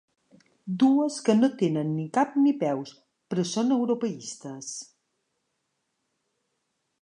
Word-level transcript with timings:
Dues 0.83 1.17
que 1.27 1.35
no 1.41 1.49
tenen 1.59 1.91
ni 1.97 2.05
cap 2.17 2.33
ni 2.45 2.53
peus, 2.63 2.95
però 3.35 3.45
són 3.51 3.77
europeistes. 3.77 4.71